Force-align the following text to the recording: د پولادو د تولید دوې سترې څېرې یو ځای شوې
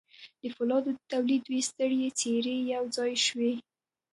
د 0.41 0.43
پولادو 0.55 0.89
د 0.95 0.99
تولید 1.11 1.41
دوې 1.45 1.61
سترې 1.69 2.07
څېرې 2.19 2.57
یو 2.73 2.83
ځای 2.97 3.13
شوې 3.25 3.53